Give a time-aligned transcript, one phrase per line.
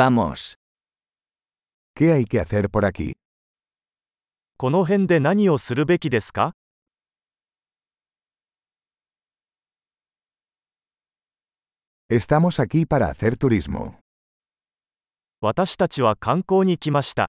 [0.00, 0.54] Vamos.
[1.92, 3.16] ¿Qué hay que hacer por aquí?
[4.56, 6.52] この辺で何をするべきですか
[12.08, 13.96] Estamos aquí para hacer turismo.
[15.40, 17.28] 私たちは観光に来ました。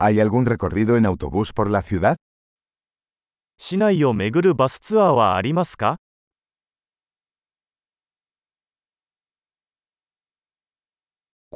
[0.00, 2.16] ¿Hay algún recorrido en autobús por la ciudad?
[3.56, 5.98] 市内を巡るバスツアーはありますか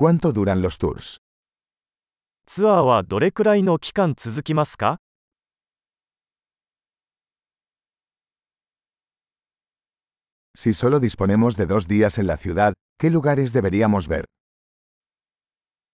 [0.01, 1.19] ¿Cuánto duran los tours?
[2.47, 5.01] ツアーはどれくらいの期間続きますか
[10.55, 14.27] Si solo disponemos de dos días en la ciudad, ¿qué lugares deberíamos ver?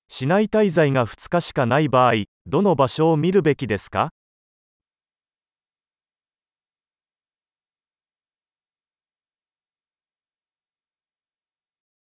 [0.09, 4.11] 市内滞在が2日しかない場合、どの場所を見るべきですか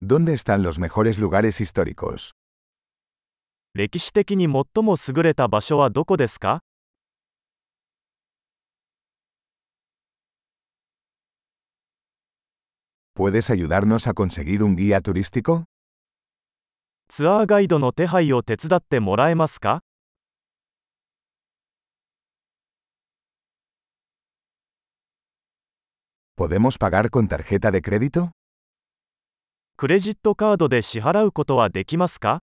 [0.07, 2.33] ¿Dónde están los mejores lugares históricos?
[3.73, 6.59] 歴史的に最も優れた場所はどこですか
[13.15, 15.65] ¿Puedes ayudarnos a conseguir un guía turístico?
[17.07, 19.81] ツアーガイドの手配を手伝ってもらえますか
[26.35, 28.31] ¿Podemos pagar con tarjeta de crédito?
[29.80, 32.40] クレジットカードで支払うことはできますか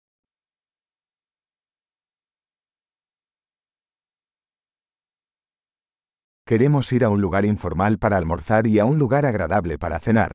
[6.47, 10.31] Queremos ir a un lugar informal para almorzar y a un lugar agradable para cenar.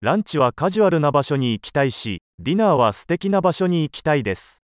[0.00, 4.62] ランチはカジュアルな場所に行きたいし、ディナーは素敵な場所に行きたいです。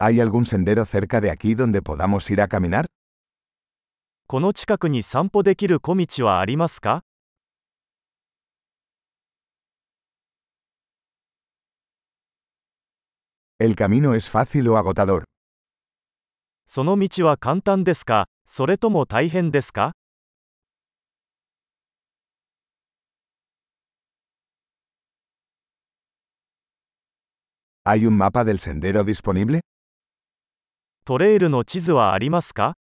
[0.00, 2.86] ¿Hay algún sendero cerca de aquí donde podamos ir a caminar?
[4.26, 7.04] この近くに散歩できる小道はありますか
[13.58, 15.24] ¿El camino es fácil o agotador?
[16.66, 19.92] その道は簡単ですかそれとも大変ですか
[27.86, 29.60] ¿Hay un mapa del sendero disponible?
[31.09, 32.75] トレイルの地図はありますか.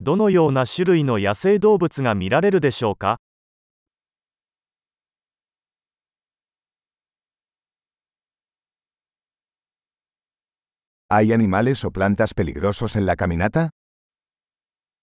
[0.00, 3.18] どのような種類の野生動物が見られるでしょうか.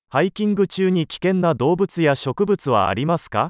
[0.10, 3.50] ハイキング中に危険な動物や植物はありますか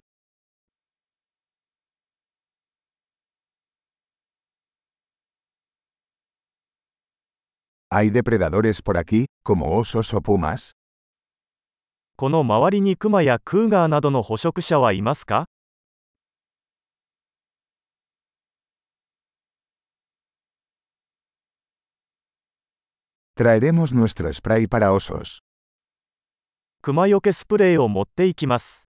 [7.98, 10.74] ¿Hay depredadores por aquí, como osos o pumas?
[12.18, 15.46] この周りにクマやクーガーなどの捕食者はいますか
[23.38, 25.40] Traeremos nuestro spray para osos.
[26.82, 28.90] クマよけスプレーを持っていきます。